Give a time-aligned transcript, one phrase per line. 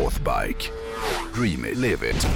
[0.00, 0.70] Northbike.
[1.34, 2.26] Dream it, live it.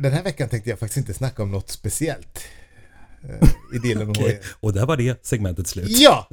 [0.00, 2.40] Den här veckan tänkte jag faktiskt inte snacka om något speciellt.
[3.22, 5.86] eh, I delen Okej, och där var det segmentet slut.
[5.88, 6.28] Ja!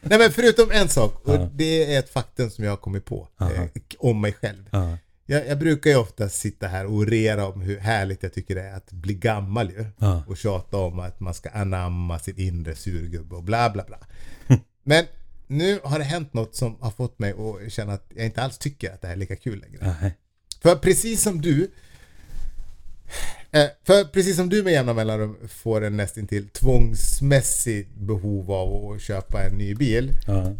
[0.00, 3.28] Nej men förutom en sak, och det är ett faktum som jag har kommit på
[3.40, 3.62] eh,
[3.98, 4.64] om mig själv.
[4.70, 8.54] Ja, Jag, jag brukar ju ofta sitta här och orera om hur härligt jag tycker
[8.54, 9.86] det är att bli gammal ju.
[9.98, 10.22] Ja.
[10.28, 13.98] Och tjata om att man ska anamma sin inre surgubbe och bla bla bla.
[14.84, 15.04] Men
[15.46, 18.58] nu har det hänt något som har fått mig att känna att jag inte alls
[18.58, 19.96] tycker att det här är lika kul längre.
[20.00, 20.14] nej.
[20.62, 21.70] För precis som du
[23.50, 29.00] eh, För precis som du med jämna mellanrum får en nästintill tvångsmässig behov av att
[29.00, 30.12] köpa en ny bil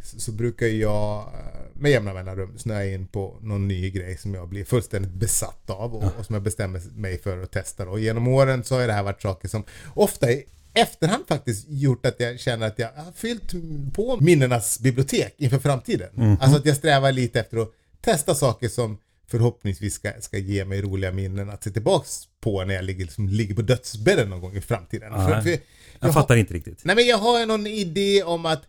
[0.02, 4.34] så, så brukar jag eh, med jämna mellanrum snöa in på någon ny grej som
[4.34, 7.88] jag blir fullständigt besatt av och, och som jag bestämmer mig för att testa.
[7.88, 9.64] Och genom åren så har det här varit saker som
[9.94, 13.52] ofta i efterhand faktiskt gjort att jag känner att jag har fyllt
[13.94, 16.38] på minnenas bibliotek inför framtiden.
[16.40, 20.82] Alltså att jag strävar lite efter att testa saker som förhoppningsvis ska, ska ge mig
[20.82, 24.56] roliga minnen att se tillbaks på när jag ligger, liksom, ligger på dödsbädden någon gång
[24.56, 25.12] i framtiden.
[25.12, 25.50] För- för
[26.00, 26.84] Jag har- fattar inte riktigt.
[26.84, 28.62] Nej men jag har någon idé om att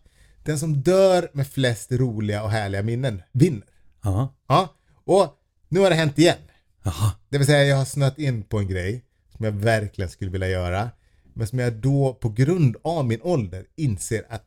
[0.44, 3.64] den som dör med flest roliga och härliga minnen vinner.
[4.04, 4.36] Ja.
[4.48, 4.74] Ja,
[5.06, 5.34] och
[5.70, 6.38] nu har det hänt igen.
[6.84, 7.12] Jaha.
[7.30, 9.04] Det vill säga jag har snöat in på en grej
[9.38, 10.90] som jag verkligen skulle vilja göra.
[11.38, 14.44] Men som jag då på grund av min ålder inser att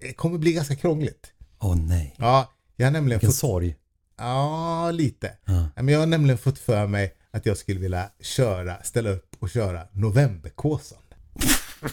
[0.00, 1.32] det kommer bli ganska krångligt.
[1.60, 2.14] Åh nej.
[2.18, 3.36] Ja, jag har nämligen Vilken fått...
[3.36, 3.76] sorg.
[4.18, 5.32] Ja, lite.
[5.44, 5.68] Ja.
[5.76, 9.50] Men jag har nämligen fått för mig att jag skulle vilja köra, ställa upp och
[9.50, 10.98] köra Novemberkåsan.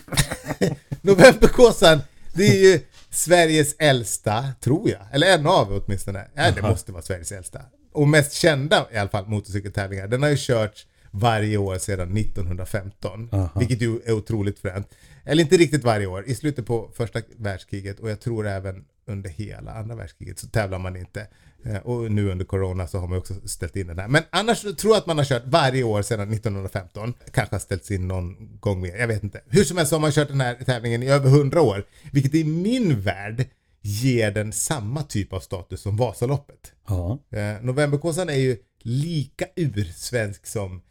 [1.02, 2.02] Novemberkåsan,
[2.34, 5.02] det är ju Sveriges äldsta, tror jag.
[5.12, 6.28] Eller en av åtminstone.
[6.36, 7.62] Ja, det måste vara Sveriges äldsta.
[7.94, 10.08] Och mest kända i alla fall motorcykeltävlingar.
[10.08, 13.30] Den har ju körts varje år sedan 1915.
[13.32, 13.60] Aha.
[13.60, 14.88] Vilket ju är otroligt fränt.
[15.26, 16.24] Eller inte riktigt varje år.
[16.28, 20.80] I slutet på första världskriget och jag tror även under hela andra världskriget så tävlar
[20.80, 21.28] man inte.
[21.66, 24.08] Eh, Och nu under corona så har man också ställt in den här.
[24.08, 27.14] Men annars tror jag att man har kört varje år sedan 1915.
[27.34, 29.42] Kanske har ställts in någon gång mer, jag vet inte.
[29.48, 31.86] Hur som helst så har man kört den här tävlingen i över 100 år.
[32.12, 33.46] Vilket i min värld
[33.82, 36.72] ger den samma typ av status som Vasaloppet.
[36.88, 37.20] Ja.
[37.32, 40.82] Eh, Novemberkåsan är ju lika ursvensk som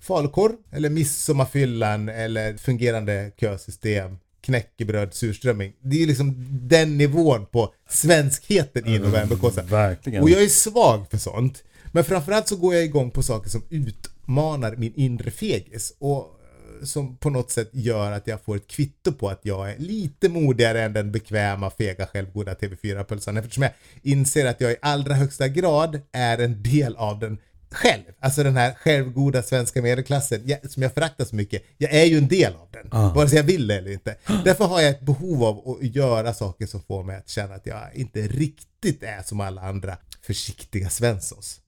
[0.00, 5.72] falukorv eller midsommarfyllan eller fungerande kösystem, knäckebröd, surströmming.
[5.80, 9.66] Det är liksom den nivån på svenskheten i Novemberkåsan.
[9.66, 10.22] Verkligen.
[10.22, 11.62] Och jag är svag för sånt.
[11.92, 15.94] Men framförallt så går jag igång på saker som utmanar min inre fegis.
[15.98, 19.70] Och eh, som på något sätt gör att jag får ett kvitto på att jag
[19.70, 23.36] är lite modigare än den bekväma, fega, självgoda TV4-pölsan.
[23.36, 23.72] Eftersom jag
[24.02, 27.38] inser att jag i allra högsta grad är en del av den
[27.70, 28.02] själv.
[28.20, 31.62] Alltså den här självgoda svenska medelklassen jag, som jag föraktar så mycket.
[31.78, 32.88] Jag är ju en del av den.
[32.90, 33.12] Ah.
[33.14, 34.16] Vare sig jag vill det eller inte.
[34.44, 37.66] Därför har jag ett behov av att göra saker som får mig att känna att
[37.66, 41.60] jag inte riktigt är som alla andra försiktiga Svenssons.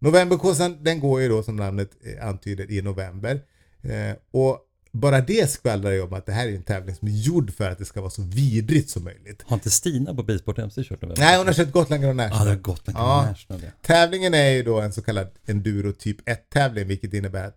[0.00, 3.40] Novemberkåsan den går ju då som namnet eh, antyder i november.
[3.82, 4.58] Eh, och
[4.98, 7.70] bara det skvallrar ju om att det här är en tävling som är gjord för
[7.70, 9.42] att det ska vara så vidrigt som möjligt.
[9.46, 11.22] Har inte Stina på Bilsport MC kört november?
[11.22, 12.44] Nej, hon har kört Gotland Grand Ja, National.
[12.46, 13.26] det har gått en Ja.
[13.30, 13.70] National ja.
[13.82, 17.56] Tävlingen är ju då en så kallad enduro typ 1 tävling vilket innebär att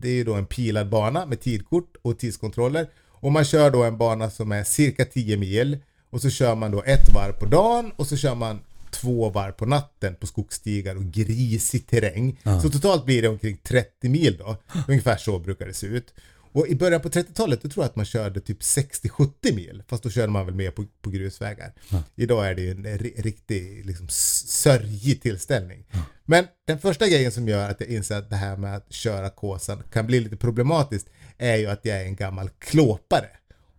[0.00, 3.84] det är ju då en pilad bana med tidkort och tidskontroller och man kör då
[3.84, 5.78] en bana som är cirka 10 mil
[6.10, 8.60] och så kör man då ett varv på dagen och så kör man
[8.90, 12.40] två varv på natten på skogsstigar och grisig terräng.
[12.62, 14.56] Så totalt blir det omkring 30 mil då.
[14.88, 16.14] Ungefär så brukar det se ut.
[16.56, 19.82] Och i början på 30-talet då tror jag att man körde typ 60-70 mil.
[19.88, 21.72] Fast då körde man väl mer på, på grusvägar.
[22.14, 25.84] Idag är det ju en ri- riktig liksom, sörjig tillställning.
[26.24, 29.30] Men den första grejen som gör att jag inser att det här med att köra
[29.30, 31.06] kåsan kan bli lite problematiskt
[31.38, 33.28] är ju att jag är en gammal klåpare.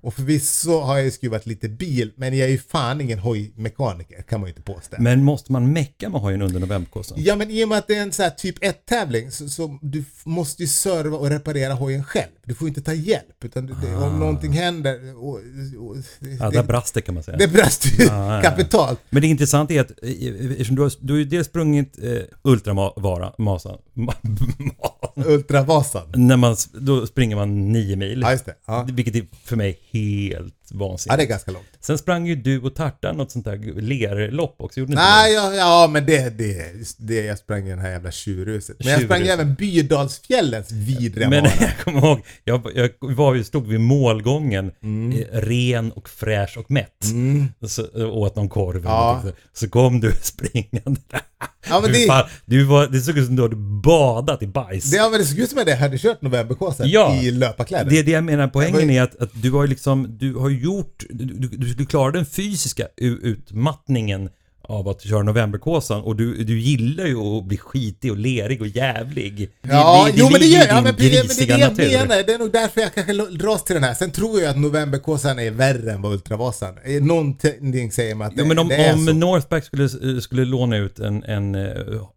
[0.07, 4.21] Och förvisso har jag ju skruvat lite bil, men jag är ju fan ingen hojmekaniker
[4.21, 4.95] kan man ju inte påstå.
[4.99, 7.17] Men måste man mecka med hojen under novemberkåsan?
[7.21, 9.49] Ja men i och med att det är en sån här typ 1 tävling så,
[9.49, 12.31] så du måste ju serva och reparera hojen själv.
[12.45, 15.39] Du får inte ta hjälp utan det, det, om någonting händer och,
[15.79, 16.25] och, Ah.
[16.39, 17.37] Ja, det, där brast det kan man säga.
[17.37, 18.41] det brast ju ja.
[18.43, 18.99] kapitalt.
[19.09, 22.11] Men det intressanta är att eh, eftersom du har, du har ju dels sprungit eh,
[22.41, 24.13] ultramara, masa, ma,
[24.57, 26.07] ma, Ultravasan.
[26.15, 28.21] när man, då springer man nio mil.
[28.21, 28.55] Ja just det.
[28.65, 28.87] Ja.
[28.91, 30.35] Vilket är för mig he
[30.71, 31.17] helt ja vansinnigt.
[31.17, 31.65] det är ganska långt.
[31.79, 35.89] Sen sprang ju du och Tartan något sånt där lerlopp också, gjorde Nej, ja, ja
[35.91, 38.75] men det, det, det, jag sprang i det här jävla tjurhuset.
[38.79, 41.55] Men jag sprang även Bydalsfjällens vidriga Men bana.
[41.59, 45.11] jag kommer ihåg, jag, jag var ju, stod vid målgången, Mm.
[45.31, 47.05] eh, ren och fräsch och mätt.
[47.61, 49.21] Och så eh, åt någon korv Ja.
[49.25, 51.21] så, så kom du springande där.
[51.69, 54.47] Ja, men du, det- fan, du var, det såg ut som du hade badat i
[54.47, 54.91] bajs.
[54.91, 57.15] Det, ja, men det såg ut som att jag hade kört novemberkåsan Ja.
[57.15, 57.89] i löparkläder.
[57.91, 60.33] Det är det jag menar, poängen ju- är att, att du har ju liksom, du
[60.35, 64.29] har ju gjort, du, du, du skulle klara den fysiska utmattningen
[64.69, 68.67] av att köra Novemberkåsan och du, du gillar ju att bli skitig och lerig och
[68.67, 69.49] jävlig.
[69.61, 72.23] Ja, jo men det gör i ja, din men, det- det är det jag menar.
[72.23, 73.93] Det är nog därför jag kanske dras till den här.
[73.93, 76.73] Sen tror jag att Novemberkåsan är värre än vad Ultravasan.
[76.85, 79.13] Eh, Någonting säger mig att det, Jo men om, det är om så.
[79.13, 79.89] Northback skulle,
[80.21, 81.71] skulle låna ut en, en, eh,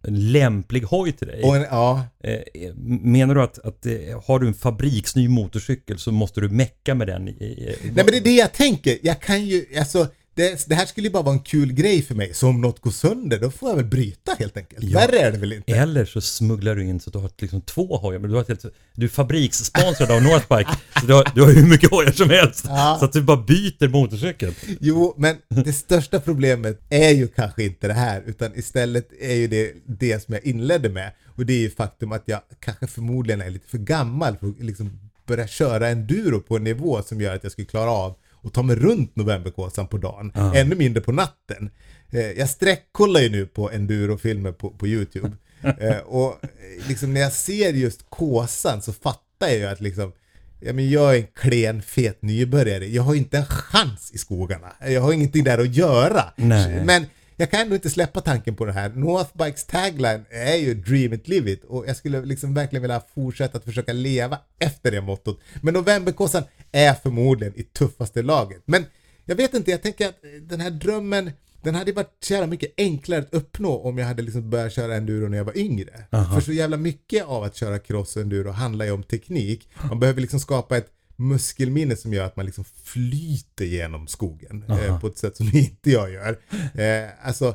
[0.06, 1.40] en lämplig hoj till dig.
[1.44, 3.92] En, ja, Eh, menar du att, att eh,
[4.26, 7.32] har du en fabriksny motorcykel så måste du mecka med den i...
[7.32, 8.98] i Nej men det är det jag tänker.
[9.02, 12.14] Jag kan ju, alltså det, det här skulle ju bara vara en kul grej för
[12.14, 12.34] mig.
[12.34, 14.84] Så om något går sönder, då får jag väl bryta helt enkelt.
[14.84, 14.98] Ja.
[14.98, 15.72] Värre är det väl inte?
[15.72, 18.44] Eller så smugglar du in så att du har liksom två hojar, men du, har
[18.44, 20.70] helt, du är fabrikssponsrad av Northbike.
[21.00, 22.64] så du har, du har hur mycket hojar som helst.
[22.68, 22.96] Ja.
[22.98, 24.54] Så att du bara byter motorcykel.
[24.80, 29.46] Jo, men det största problemet är ju kanske inte det här, utan istället är ju
[29.46, 31.12] det det som jag inledde med.
[31.26, 34.60] Och det är ju faktum att jag kanske förmodligen är lite för gammal för att
[34.60, 38.52] liksom börja köra enduro på en nivå som gör att jag skulle klara av att
[38.54, 40.32] ta mig runt Novemberkåsan på dagen.
[40.54, 41.70] Ännu mindre på natten.
[42.10, 45.32] Eh, Jag sträckkollar ju nu på endurofilmer på, på YouTube.
[45.80, 50.12] Eh, och eh, liksom när jag ser just kåsan så fattar jag ju att liksom
[50.60, 52.86] Ja, men jag är en klen, fet nybörjare.
[52.86, 54.72] Jag har inte en chans i skogarna.
[54.86, 56.24] Jag har ingenting där att göra.
[56.36, 56.84] Nej.
[56.84, 57.06] Men
[57.40, 58.88] jag kan ändå inte släppa tanken på det här.
[58.88, 61.64] Northbikes tagline är ju dream it, live it.
[61.64, 65.40] Och jag skulle liksom verkligen vilja fortsätta att försöka leva efter det mottot.
[65.62, 66.42] Men Novemberkåsan
[66.72, 68.62] är förmodligen i tuffaste laget.
[68.64, 68.84] Men
[69.24, 71.30] jag vet inte, jag tänker att den här drömmen
[71.62, 74.96] den hade varit så jävla mycket enklare att uppnå om jag hade liksom börjat köra
[74.96, 76.04] enduro när jag var yngre.
[76.10, 79.68] För så jävla mycket av att köra cross och enduro handlar ju om teknik.
[79.88, 80.88] Man behöver liksom skapa ett
[81.20, 85.90] muskelminne som gör att man liksom flyter genom skogen eh, på ett sätt som inte
[85.90, 86.38] jag gör.
[86.74, 87.54] Eh, alltså,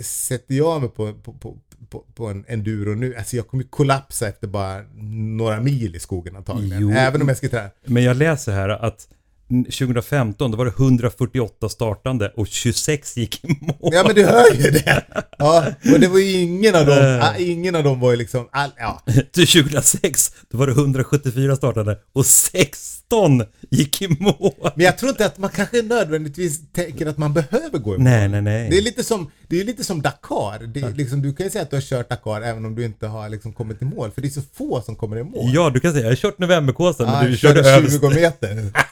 [0.00, 1.58] sätter jag mig på, på, på,
[1.90, 6.36] på, på en enduro nu, alltså jag kommer kollapsa efter bara några mil i skogen
[6.36, 6.82] antagligen.
[6.82, 6.90] Jo.
[6.90, 7.70] Även om jag ska träna.
[7.84, 9.08] Men jag läser här att
[9.64, 13.90] 2015 då var det 148 startande och 26 gick i mål.
[13.94, 15.04] Ja men du hör ju det!
[15.38, 18.48] Ja, och det var ju ingen av dem, ah, ingen av dem var ju liksom,
[18.52, 19.02] all, ja.
[19.32, 24.72] Till 2006 då var det 174 startande och 16 gick i mål.
[24.74, 28.04] Men jag tror inte att man kanske nödvändigtvis tänker att man behöver gå i mål.
[28.04, 28.70] Nej, nej, nej.
[28.70, 30.66] Det är lite som, det är lite som Dakar.
[30.66, 32.84] Det är liksom, du kan ju säga att du har kört Dakar även om du
[32.84, 34.10] inte har liksom kommit i mål.
[34.10, 35.50] För det är så få som kommer i mål.
[35.54, 38.10] Ja, du kan säga jag har kört Novemberkåsan Ah, men du körde körde över 20
[38.10, 38.72] meter.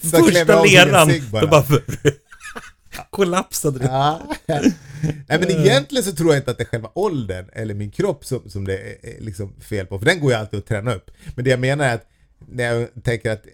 [0.00, 1.08] Så första leran.
[1.32, 1.64] Då bara
[3.10, 3.84] kollapsade det.
[3.84, 4.20] Ja.
[4.46, 8.24] Nej men egentligen så tror jag inte att det är själva åldern eller min kropp
[8.24, 9.98] som, som det är liksom fel på.
[9.98, 11.10] För den går ju alltid att träna upp.
[11.34, 12.06] Men det jag menar är att
[12.48, 13.44] när jag tänker att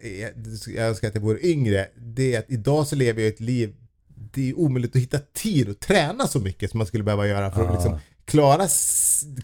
[0.67, 1.89] jag, önskar att jag vore yngre.
[1.97, 3.75] Det är att idag så lever jag ett liv
[4.33, 7.51] det är omöjligt att hitta tid att träna så mycket som man skulle behöva göra
[7.51, 7.99] för att liksom
[8.29, 8.69] klara,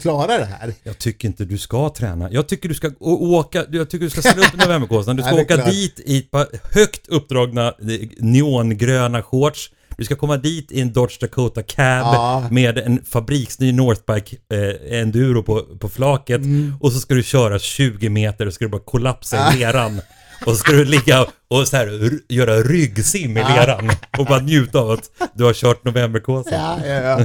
[0.01, 0.73] klara det här.
[0.83, 2.31] Jag tycker inte du ska träna.
[2.31, 5.15] Jag tycker du ska åka, jag tycker du ska ställa upp Novemberkåsan.
[5.15, 5.69] Du ska Ja, åka klart.
[5.69, 7.73] dit i ett par högt uppdragna eh,
[8.17, 9.71] neongröna shorts.
[9.97, 12.47] Du ska komma dit i en Dodge Dakota Cab Ja.
[12.51, 16.37] med en fabriksny Northbike eh, enduro på, på flaket.
[16.41, 16.73] Mm.
[16.79, 20.01] Och så ska du köra 20 meter och ska du bara kollapsa i leran.
[20.45, 24.79] Och så ska du ligga och så här, göra ryggsim i leran och bara njuta
[24.79, 26.53] av att du har kört Novemberkåsan.
[26.53, 27.19] Ja, ja, ja.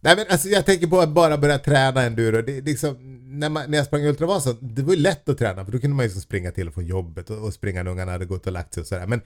[0.00, 2.42] Nej men alltså jag tänker på att bara börja träna enduro.
[2.42, 2.96] Det, liksom,
[3.38, 5.96] när, man, när jag sprang Ultravasan, det var ju lätt att träna för då kunde
[5.96, 8.46] man ju liksom springa till och från jobbet och, och springa när ungarna hade gått
[8.46, 9.06] och lagt sig och sådär.
[9.06, 9.20] Men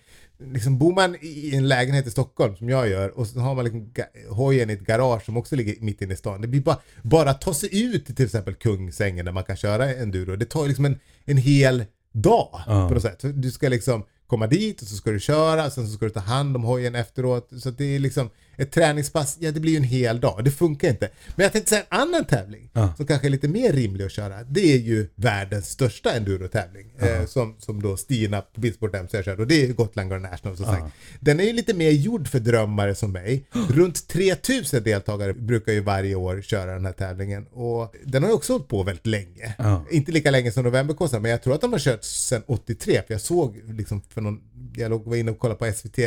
[0.52, 3.64] liksom bor man i en lägenhet i Stockholm som jag gör och så har man
[3.64, 3.92] liksom
[4.28, 6.40] hojen i ett garage som också ligger mitt inne i stan.
[6.40, 9.56] Det blir bara, bara att ta sig ut till till exempel Kungsängen där man kan
[9.56, 10.36] köra enduro.
[10.36, 12.88] Det tar ju liksom en, en hel dag Ja.
[12.88, 13.20] på något sätt.
[13.34, 16.20] Du ska liksom komma dit och så ska du köra, sen så ska du ta
[16.20, 17.50] hand om hojen efteråt.
[17.62, 20.44] Så det är liksom ett träningspass, ja det blir ju en hel dag.
[20.44, 21.10] Det funkar inte.
[21.36, 22.94] Men jag tänkte säga en annan tävling Ja.
[22.96, 24.42] som kanske är lite mer rimlig att köra.
[24.44, 26.92] Det är ju världens största endurotävling.
[26.98, 30.56] Eh, som, som då Stina på Bilsport MC kör och det är Gotland Grand National
[30.56, 30.84] som sagt.
[31.20, 33.44] Den är ju lite mer gjord för drömmare som mig.
[33.70, 38.34] Runt 3000 deltagare brukar ju varje år köra den här tävlingen och den har ju
[38.36, 39.54] också hållit på väldigt länge.
[39.58, 39.84] Ja.
[39.90, 43.14] Inte lika länge som Novemberkåsan men jag tror att de har kört sedan 83 för
[43.14, 44.40] jag såg liksom för någon,
[44.76, 45.98] jag låg- var inne och kollade på SVT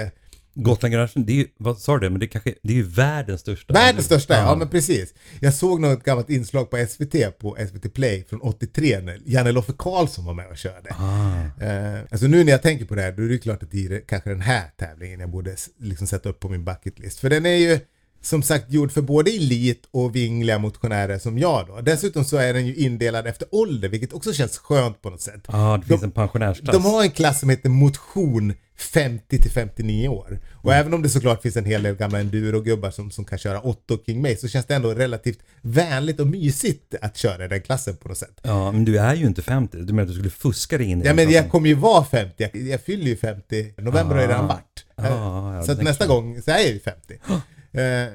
[0.55, 2.09] Gotlandgaragen, det är ju, vad sa du?
[2.09, 3.73] Men det kanske, det är ju världens största.
[3.73, 4.55] Världens största, ja.
[4.55, 5.13] men precis.
[5.39, 9.73] Jag såg något gammalt inslag på SVT, på SVT Play från 83 när Janne Loffe
[9.77, 10.89] Karlsson var med och körde.
[10.89, 11.63] Ah.
[11.65, 13.85] Eh, alltså nu när jag tänker på det här, då är det klart att det
[13.85, 17.19] är kanske den här tävlingen jag borde liksom sätta upp på min bucketlist.
[17.19, 17.79] För den är ju
[18.25, 21.81] som sagt gjord för både elit och vingliga motionärer som jag då.
[21.81, 25.41] Dessutom så är den ju indelad efter ålder, vilket också känns skönt på något sätt.
[25.47, 26.75] Ja, det finns en pensionärsklass.
[26.75, 30.39] De har en klass som heter motion 50 till 59 år.
[30.53, 33.61] Och även om det såklart finns en hel del gamla enduro-gubbar som, som kan köra
[33.61, 37.61] Otto King May så känns det ändå relativt vänligt och mysigt att köra i den
[37.61, 38.39] klassen på något sätt.
[38.41, 39.77] Ja, men du är ju inte 50.
[39.77, 42.05] Du menar att du skulle fuska dig in i Ja men jag kommer ju vara
[42.05, 44.85] 50, jag, jag fyller ju 50, november har ju redan varit.
[44.95, 47.17] Ah, ja, så nästa gång så är jag ju 50.
[47.73, 48.13] eh,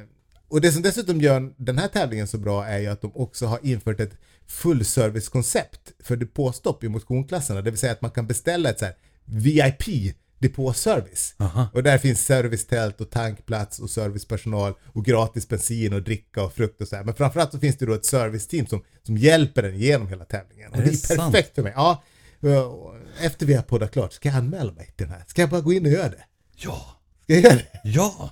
[0.49, 3.47] och det som dessutom gör den här tävlingen så bra är ju att de också
[3.47, 4.13] har infört ett
[4.47, 7.63] fullservicekoncept för depåstopp i motionklasserna.
[7.63, 11.35] Det vill säga att man kan beställa ett så här VIP depåservice.
[11.39, 11.69] Aha.
[11.75, 16.81] Och där finns servicetält och tankplats och servicepersonal och gratis bensin och dricka och frukt
[16.81, 17.05] och så här.
[17.05, 20.71] Men framförallt så finns det då ett serviceteam som, som hjälper en genom hela tävlingen.
[20.71, 21.33] Och Är det det är sant?
[21.33, 21.73] perfekt för mig.
[21.77, 22.03] Ja,
[22.41, 25.25] och efter vi har poddat klart ska jag anmäla mig till den här.
[25.27, 26.25] Ska jag bara gå in och göra det?
[26.57, 26.97] Ja!
[27.25, 27.81] Ska jag göra det?
[27.85, 28.31] Ja!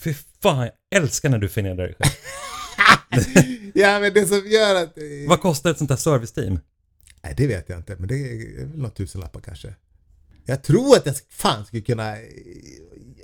[0.00, 2.12] Fy fan, jag älskar när du förnedrar dig själv.
[3.74, 4.94] Ja men det som gör att...
[5.28, 6.58] Vad kostar ett sånt här serviceteam?
[7.22, 9.74] Nej det vet jag inte men det är väl några tusenlappar kanske.
[10.44, 12.16] Jag tror att jag fan skulle kunna...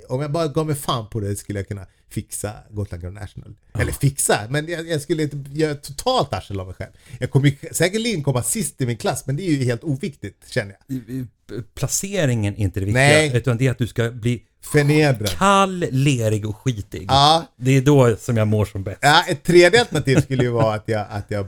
[0.09, 3.55] Om jag bara gav mig fan på det skulle jag kunna fixa Gotland Grand National.
[3.73, 6.91] Eller fixa, men jag, jag skulle inte göra totalt arsel av mig själv.
[7.19, 10.77] Jag kommer säkerligen komma sist i min klass men det är ju helt oviktigt känner
[10.87, 11.27] jag.
[11.73, 13.37] Placeringen är inte det viktiga, Nej.
[13.37, 15.29] utan det är att du ska bli Förnedrad.
[15.29, 17.05] kall, lerig och skitig.
[17.07, 18.97] Ja, Det är då som jag mår som bäst.
[19.01, 21.45] Ja, ett tredje alternativ skulle ju vara att jag, att jag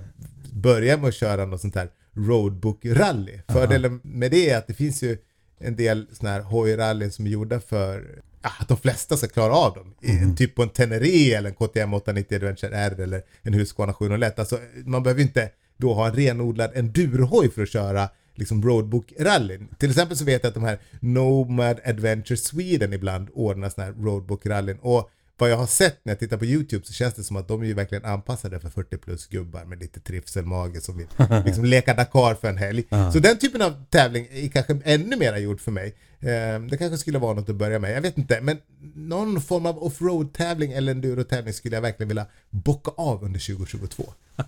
[0.53, 3.39] börjar med att köra något sånt här roadbook-rally.
[3.51, 5.17] Fördelen med det är att det finns ju
[5.59, 9.53] en del såna här hojrallyn som är gjorda för ja, att de flesta ska klara
[9.53, 9.93] av dem.
[10.01, 14.39] I- Typ på en Tenere eller en KTM 890 Adventure R eller en Husqvarna 701.
[14.39, 18.09] Alltså, man behöver inte då ha en renodlad endurohoj för att köra
[18.39, 19.67] liksom roadbook-rallyn.
[19.77, 24.03] Till exempel så vet jag att de här Nomad Adventure Sweden ibland ordnar sådana här
[24.03, 24.77] roadbook-rallyn.
[24.81, 27.47] Och vad jag har sett när jag tittar på YouTube så känns det som att
[27.47, 31.07] de är ju verkligen anpassade för 40 plus gubbar med lite trivselmage som vill
[31.45, 32.83] liksom leka Dakar för en helg.
[33.13, 35.95] Så den typen av tävling är kanske ännu mera gjord för mig.
[36.19, 38.41] Eh, Det kanske skulle vara något att börja med, jag vet inte.
[38.41, 38.57] Men
[38.95, 44.03] någon form av offroad tävling eller enduro-tävling skulle jag verkligen vilja bocka av under 2022.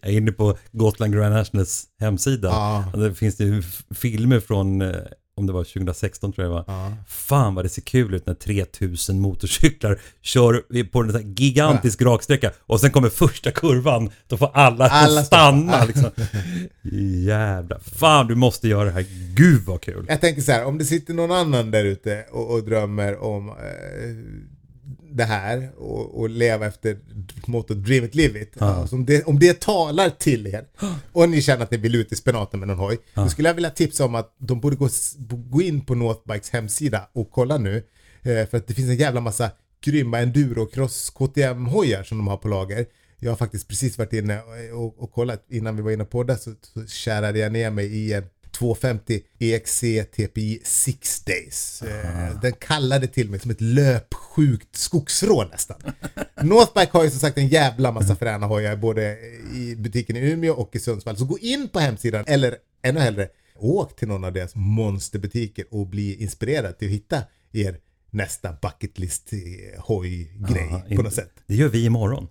[0.00, 2.48] Jag är inne på Gotland Grand Nationals hemsida.
[2.48, 2.92] Ja.
[3.00, 3.62] Där finns det
[3.94, 4.94] filmer från, eh,
[5.36, 6.64] om det var 2016 tror jag det var.
[6.66, 6.92] Ja.
[7.06, 12.02] Fan vad det ser kul ut när 3000 motorcyklar kör på en sån här gigantisk
[12.02, 14.10] raksträcka och sen kommer första kurvan.
[14.28, 16.10] Då får alla, Alla stanna liksom.
[17.26, 17.78] Jävlar.
[17.78, 19.06] Fan du måste göra det här.
[19.34, 20.06] Gud vad kul.
[20.08, 23.48] Jag tänker så här, om det sitter någon annan där ute och, och drömmer om
[23.48, 23.54] eh,
[25.16, 26.98] det här och, och leva efter
[27.46, 28.62] mottot Dream it, live it.
[28.62, 30.64] Alltså, om, det, om det talar till er
[31.12, 32.98] och ni känner att ni vill ut i spenaten med någon hoj.
[33.14, 34.88] Då skulle jag vilja tipsa om att de borde gå,
[35.28, 37.76] gå in på Northbikes hemsida och kolla nu.
[38.22, 39.50] Eh, för att det finns en jävla massa
[39.84, 42.86] grymma enduro-cross KTM-hojar som de har på lager.
[43.18, 44.40] Jag har faktiskt precis varit inne
[44.74, 47.86] och, och kollat innan vi var inne på det så, så kärade jag ner mig
[47.86, 48.24] i en
[48.54, 49.80] 250 EXC
[50.16, 51.82] TPI 6 Days.
[51.82, 55.76] Eh, Den kallade till mig som ett löpsjukt skogsrå nästan.
[56.42, 59.18] Northbike har ju som sagt en jävla massa fräna hojar både
[59.54, 61.16] i butiken i Umeå och i Sundsvall.
[61.16, 65.86] Så gå in på hemsidan eller ännu hellre åk till någon av deras monsterbutiker och
[65.86, 67.78] bli inspirerad till att hitta er
[68.10, 71.32] nästa bucketlist eh, hojgrej på något sätt.
[71.46, 72.28] Det gör vi imorgon.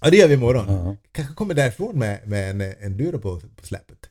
[0.00, 0.66] Ja det gör vi imorgon.
[0.68, 0.96] Ja.
[1.12, 4.03] Kanske kommer därifrån med, med en enduro på, på släpet.